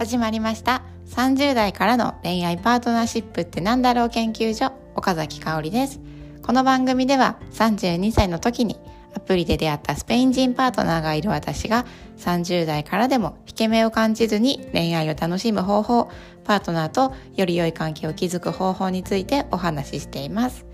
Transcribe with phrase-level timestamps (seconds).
[0.00, 0.80] 始まりました。
[1.08, 4.72] 30代からの恋愛パートナーシップってなんだろう研究所。
[4.96, 6.00] 岡崎香織です。
[6.40, 8.80] この番組では32歳の時に
[9.14, 11.84] アプリで出会ったスペイン人パートナーがいる私が
[12.16, 16.10] 30代からでも引け目を感じずに恋愛を楽しむ方法
[16.44, 20.64] パートナーとより良い関係を築く方法についてお話ししています。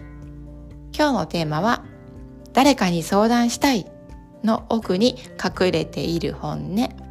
[0.96, 1.84] 今日のテーマは
[2.52, 3.90] 誰かに相談したい
[4.44, 7.05] の奥に隠れている本音。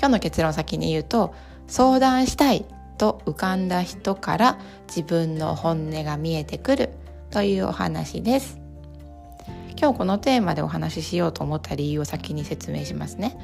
[0.00, 1.34] 今日の結論を先に言うと
[1.66, 2.64] 相談したい
[2.96, 4.58] と浮かんだ人から
[4.88, 6.88] 自分の本音が見えてくる
[7.30, 8.58] というお話です。
[9.78, 13.36] 今日このテーマでお話ししようと思った理由を先に説明しますね。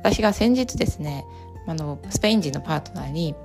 [0.00, 1.24] 私が先日ですね
[1.68, 3.36] あのスペイン人のパートナーに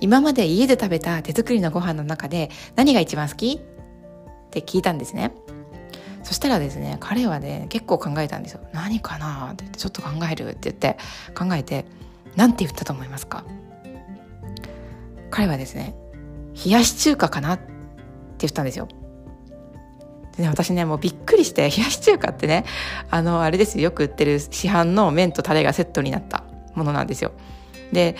[0.00, 5.32] 今まで家で食べた手作りのご飯の中で何が一番好きって聞いたんですね。
[6.32, 8.60] そしたらですね彼はね結構考えたんですよ。
[8.72, 9.50] 何かな？
[9.52, 10.96] って言ってちょっと考えるって言って
[11.34, 11.84] 考えて
[12.36, 13.44] 何て言ったと思いますか？
[15.30, 15.94] 彼はですね
[16.64, 17.64] 冷やし中華かなって
[18.38, 18.88] 言ったんですよ。
[20.38, 22.64] でね、私ね、もうびっくりして、冷やし中華ってね、
[23.10, 27.32] あの、あれですよ、よく売ってる市販の麺とタレがセットになったものなんですよ。
[27.92, 28.16] で、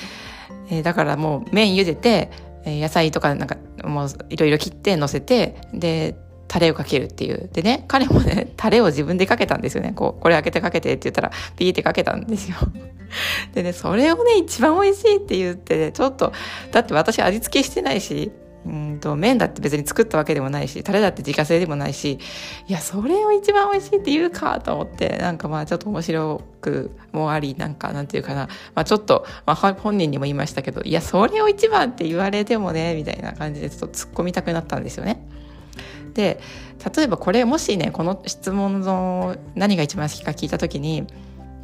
[0.69, 2.31] えー、だからもう麺茹でて、
[2.67, 6.15] 野菜とかなんかもういろいろ切って乗せて、で、
[6.53, 7.49] タレをかけるっていう。
[7.51, 9.95] でね、彼もね、 タレを自分でかけたんですよね。
[9.97, 12.59] こう、これ開けてかけてって言ったら、ピーってかけたんですよ。
[13.55, 16.31] でね、それをね、一番美味しいって言ってね、ちょっと、
[16.71, 18.33] だって私味付けしてないし、
[18.67, 22.21] うんと麺だって別に作ったわけでもないしタレだって自家製でもないし
[22.69, 35.27] いやそれを一番美味しいって言うかと思ってなんかまあちょっと面白くもありなんかなんていうかな、まあ、ちょっと、まあ、本人にも言いましたけどいやそれを一番って言われてもねみたいな感じでちょっと突っ込みたくなったんですよね。
[36.15, 36.41] で
[36.97, 41.07] 例えばこれもしねこの質問の何が一番好きか聞いた時に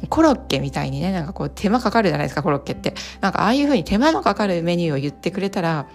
[0.09, 5.87] コロッケみたいにねなんかこう手間かかるじゃないですかコロッケってなんかああいう風に手間のかかるメニューを言ってくれたら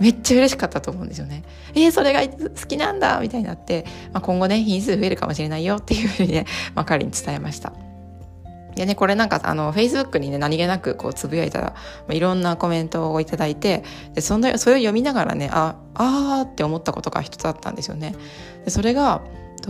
[0.00, 1.44] めっちゃ嬉しかったと思うんですよね。
[1.74, 7.72] えー、それが好きなんだみたいになって、まあ、今後ね品数増えるかもしれないよっていうふうにね、まあ、彼に伝えました。
[8.74, 18.14] でね、これなんかあの、Facebook にね、何気なくこうつぶやいたら、まあ、いろんなコメントをいただいて、でそのそれを読みながらね、あ、あーって思ったことが一つあったんですよね。
[18.64, 19.22] でそれが、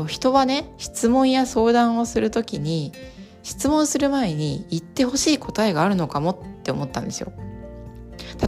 [0.09, 2.93] 人はね、質問や相談をするときに、
[3.43, 7.33] 質問する前に言ってほしい答えがあるのかもって思ったんですよ。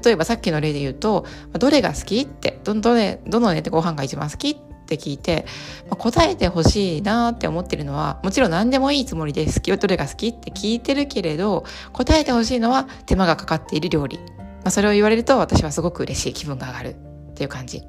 [0.05, 4.56] 例えばさっきの例で言うと、どれが好きって、ど、どれ、どのねってご飯が一番好きっ
[4.87, 5.45] って聞いて、
[5.91, 14.19] まあ、答えてほしいなって思ってるのは、もちろん何でもいいつもりで好き、どれが好きって聞いてるけれど、答えてほしいのは手間がかかっている料理。
[14.19, 16.89] まあ、それを言われると私はすごく嬉しい気分が上がる
[17.31, 17.83] っていう感じ。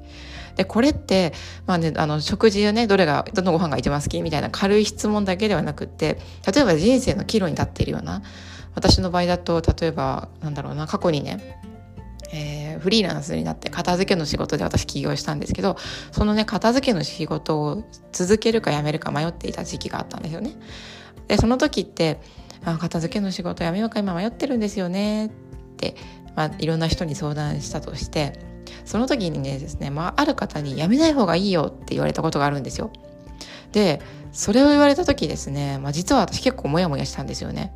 [0.55, 1.33] で、これって、
[1.67, 6.19] まあね、あの、食事をね、どれが、どのご飯が一番好きみたいな軽い質問だけではなくって、
[6.51, 8.23] 例えば人生の岐路に立っているような、
[8.73, 11.61] 私の場合だと、例えば、なんだろうな、過去にね、
[12.31, 15.77] えー、フリーランスになって片付けの仕事で私起業したんですけど
[16.11, 20.55] そのね片付けの仕事を続けるかやめるか迷っていた時期があったんですよね。
[21.27, 22.19] でその時って
[22.65, 25.29] あ片付けの仕事やめようか今迷ってるんですよねっ
[25.77, 25.95] て、
[26.35, 28.39] まあ、いろんな人に相談したとして
[28.85, 32.91] その時にねですね、まあ、ある方にやめない方がいいよって言われたことがあるんですよ。
[33.71, 34.01] で
[34.31, 37.73] それを言われた時ですね、まあ、実は私結構モヤモヤしたんですよね。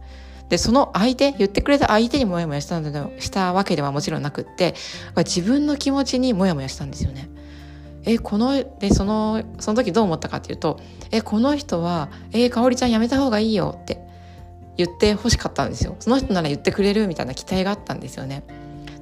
[0.51, 2.81] で、その相手、言ってくれた相手にモヤモヤした
[3.19, 4.75] したわけではもちろんなくって、
[5.15, 7.29] 自分の気持ちにモヤモヤしたんですよね。
[8.03, 10.77] え、この、で、その、その時どう思ったかっていうと、
[11.09, 14.05] え、この人は、え、かおりちゃんやめた方がいいよって
[14.75, 15.95] 言って欲しかったんですよ。
[16.01, 18.43] その人なら言ってくれるみたいな期待があったんですよね。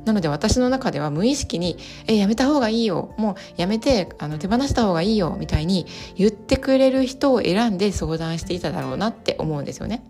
[0.06, 1.78] なので私の中では無意識に
[2.08, 10.02] 「えやめた方がいいよもうやめてあの手放した方がいいよ」みたいに言ってくれる人を選んで相談していただろうなって思うんですよね。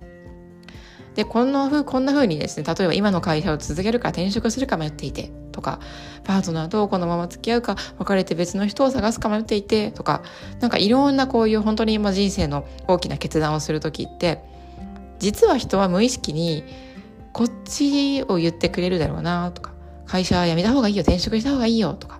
[1.19, 5.81] でこんなふこんな風にですね例えば今の会社を続けるか転職するか迷っていてとか
[6.23, 10.23] パートナーとこのまま付き合うか別れて別の人を探すか迷っていてとか
[10.61, 14.41] なんかいろんなこういう本当に今人生の大きな決断をする時って
[15.19, 16.63] 実は人は無意識に
[17.33, 19.73] こっちを言ってくれるだろうなとか
[20.05, 22.17] 会社辞めた方がいいよ転職した方がいいよとか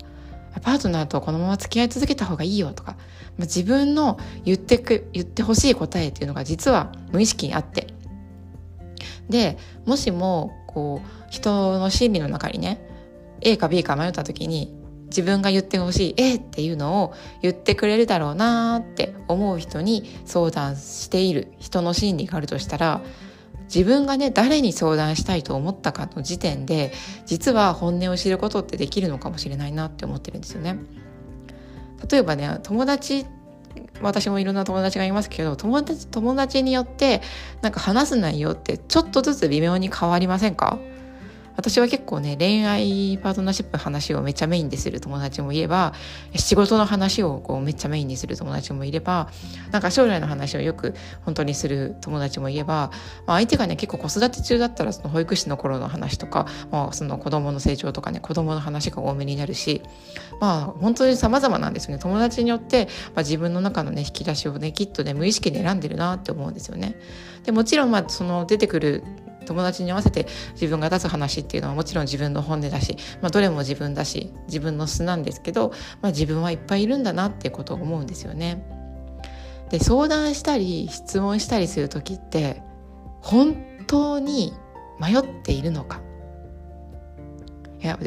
[0.62, 2.98] パートナーとこのまま付き合い続けた方がいいよとか、
[3.38, 7.98] まあ、自分の言ってく言ってほしい答えっていうのが実は無意識にあって
[9.30, 12.80] でもしもこう人の心理の中にね
[13.42, 14.76] A か B か迷った時に
[15.08, 23.02] 自分が言ってほしい A っていうのを言ってくれるだろうなって思う人に相談している人の心理があるとしたら
[23.64, 26.92] 自分がね誰に相談したいと思ったかの時点で
[27.26, 30.78] 実は本音を知ることってできるのかもしれないなって思ってるんですよね。
[32.10, 33.26] 例えばね友達
[34.02, 37.22] 私もいろんな友達がいますけど友達友達によって
[37.62, 40.80] なんか話す内容ってちょっとずつ微妙に変わりませんか？
[41.56, 45.94] 私は結構ね恋愛パートナーシップの話をめっちゃメインでする友達もいれば
[46.36, 49.30] 仕事の話をこうめっちゃメインにする友達もいれば
[49.72, 52.92] なんか将来の話をよく本当にする友達もいれば、
[53.26, 59.82] まあ、相手がね結構子育て中だったらその保育士の頃の話とか、まあ、その子供の成長とかね子供の話が多めになるし
[60.40, 66.96] まあ本当に様々なんですよね友達によって、まあ、自分の中のね引き出しをねきっとね無意識で選んでるなって思うんですよね。
[67.44, 69.04] でもちろんまあその出てくる
[69.50, 78.64] 友達に合わせて自分が出す話っていうのはもちろん自分の本音だし、まあ、どれも自分だし自分の素なんですけど、まあ、自分はいっぱいいるんだなっていうことを思うんですよね。
[79.72, 82.62] で相談したり質問したりする時って
[83.22, 83.56] 本
[83.88, 84.54] 当に
[85.00, 86.02] 迷っているのか。
[87.82, 87.98] いや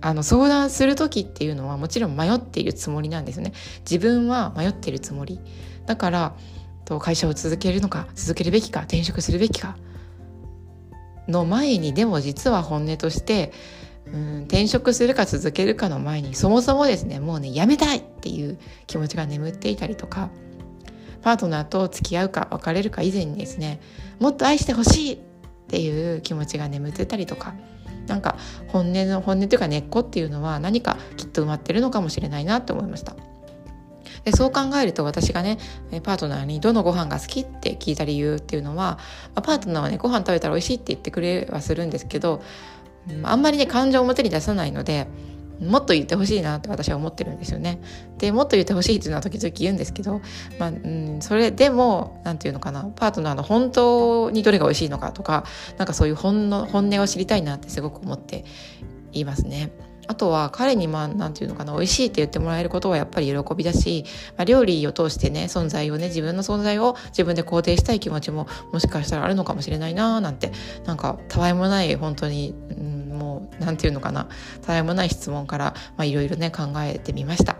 [0.00, 3.52] あの相談する時っていうのはもちろん迷っているつもりなんですね。
[3.80, 5.40] 自分は迷っているつもり。
[5.86, 6.34] だから
[6.98, 9.76] 会社を続けるのか続けるべきか転職するべきか
[11.30, 13.52] の前にでも実は本音として
[14.06, 20.30] うん転職するか続けるかの前にそもそもですねもうねやめたいっていう気持ちが眠っていたりとか
[21.22, 23.80] パートナーと付き合うか別れるか以前にですね
[24.18, 25.18] もっと愛してほしいっ
[25.68, 27.54] ていう気持ちが眠ってたりとか
[28.06, 28.36] なんか
[28.68, 33.14] 本音の本音というか根っこっていうのは何かきっと埋まってるのかもしれないなと思いました。
[34.24, 35.58] でそう考えると私がね
[36.02, 38.98] パートナーにどのご飯が好きって聞いた理由っていうのは
[39.34, 42.42] パートナーはねご飯食べたら美味しいって言ってくれはするんですけど
[43.22, 45.06] あんまりね感情を表に出さないので
[45.60, 47.80] もっと言ってほしいなって私は思ってるんですよね。
[48.16, 50.22] でもっと言ってほしいっていうのは時々言うんですけど、
[50.58, 55.44] まあうん、それでも何て言うのかなパートナーの本当にどれが美味しいのかとか
[55.76, 58.44] なんかそういう本の本音を知りたいなってすごく思って
[59.12, 59.70] いますね。
[60.10, 64.04] あとは彼にまあ何て言うのかな美味しいって言ってもらえることはやっぱり喜びだし、
[64.36, 70.50] まあ、料理を通してね存在をね自分の存在を自分で肯定したい気持ちももしかしたらあるのかもしれないなーなんて
[70.84, 74.28] なんかたわいもない本当に、うん、もう何て言うのかな
[74.66, 75.74] たわいもない質問から
[76.04, 77.56] いろいろね考えてみました。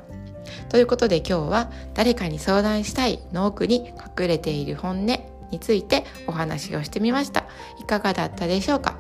[0.70, 5.06] ということで今日は誰かに相談したいの奥に隠れている本音
[5.52, 7.46] についてお話をしてみました。
[7.78, 8.99] いかがだったでしょうか？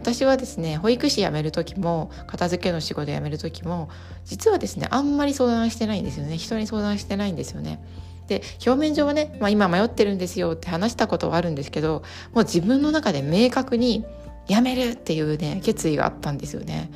[0.00, 3.88] 私はですね保育士辞める時も片付けの仕事辞める時も
[4.24, 7.82] 実はですねあんまり相談してないんですよね人に相談してないんですよね。
[8.28, 12.02] で表面上はね、まあ、今迷ってるんですよって話したことはあるんですけど
[12.34, 14.04] もう自分の中で明確に
[14.46, 16.90] 辞めるっていうね決意があったんですよね。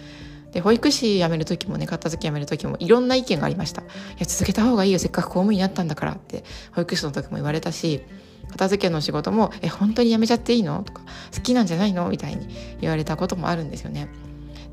[0.52, 3.82] で保育士辞める時もね片付け辞める時もいろんな意見がありました。
[3.82, 3.84] い
[4.18, 8.02] や続けた方がいいよせっかく公務員になったんだからって保育士の時も言われたし
[8.50, 11.02] 片付けの仕事も「え本当に辞めちゃっていいの?」とか
[11.34, 12.48] 「好きなんじゃないの?」みたいに
[12.80, 14.08] 言われたこともあるんですよね。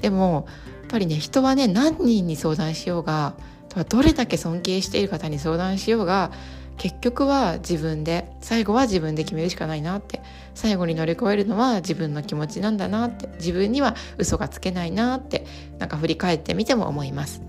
[0.02, 0.46] でも
[0.82, 3.34] やっぱりね人はね何人に相談しようが
[3.90, 6.32] どれだけ尊敬している方に相談しようが
[6.78, 10.22] 結局は自分で最後は自分で決めるしかないなって
[10.56, 15.46] 最後に乗り越えるのは自分の気持ちなんだなって自分には嘘がつけないなって
[15.78, 17.42] なんか振り返ってみても思います。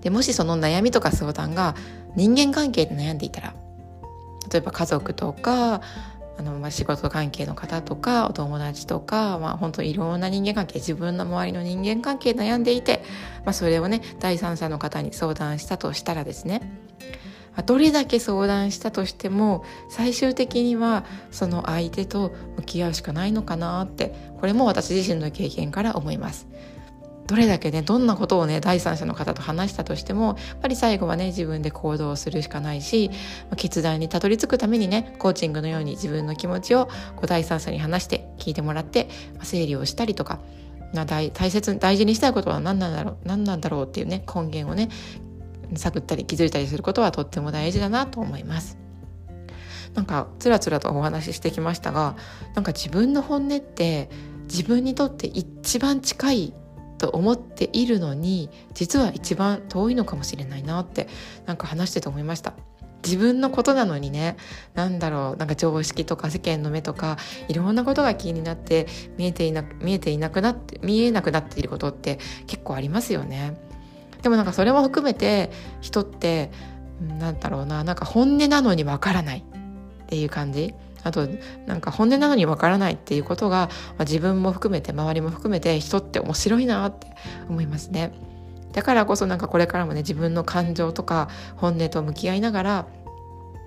[0.00, 1.74] でもしその悩みとか相談が
[2.16, 3.54] 人間関係で悩んでいたら
[4.50, 5.80] 例えば家族とか
[6.38, 13.02] あの、まあ、仕事関係の方とかお友達とか、まあ、本当いろんな人間関係自分の周りの人間関係悩んでいて、
[13.44, 16.62] まあ、それをね第三者の方に相談したとしたらですね
[17.66, 26.46] どれだけ相談したとしても最終的にはその相手と向き合うしかないのかなってこれも私自身の経験から思います。
[27.28, 33.10] どれだけねどんなことをね第三者の方と話したとしてもやっぱり最後はね自分で行動するしかないし
[33.56, 39.10] 決断にたどり着くためにねコーチングのように自分の気持ちをこう第三者に話して聞いてもらって
[39.42, 40.40] 整理をしたりとか
[40.94, 44.88] 大大切大事にしたいことは何なんだろう何なんだろうっていうね根源をね
[45.76, 48.78] 探ったり気づいたりすることはとっても大事だなと思います。
[49.94, 52.16] なんかつらつらとお話ししてきましたが
[52.54, 54.08] なんか自分の本音って
[54.44, 56.54] 自分にとって一番近い
[56.98, 61.08] と思っているのに実は一番遠いのかもしれないなって
[61.46, 62.54] なんか話してて思いました。
[63.04, 64.36] 自分のことなのにね
[64.74, 73.56] 何だろうなんか常識とか世間の目とかいろんなことが気になって見えていな見えていなくなって見えなくなっていることって結構ありますよね。
[74.22, 75.50] でもなんかそれも含めて
[75.80, 76.50] 人って
[77.00, 79.44] なんだろうななんか本音なのにわからない
[80.02, 80.74] っていう感じ
[81.04, 81.28] あと
[81.66, 87.08] なんか本音なのにわからないっていうことが、まあ、自分も含めて周りも含めて人って面白いなって
[87.48, 88.12] 思いますね。
[88.72, 92.86] だからこそなんかこれからもね自分の感情とか本音と向き合いながら、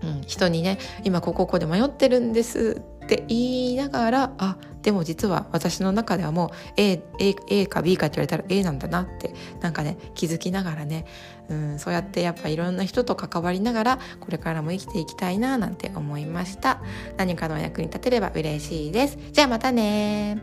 [0.03, 3.37] うん、人にね今ここここで迷ってるんですって言
[3.71, 11.05] いながらあでも実は私の中ではもう A, A, A か B かって言われたら A なんだなってなんかね気づきながらね、
[11.49, 16.81] うん、そうやってやっぱいろんな人と関わりながらこれからも生きていきたいななんて思いました。
[17.17, 19.17] 何かの役に立てれば嬉しいです。
[19.33, 20.41] じゃあまたね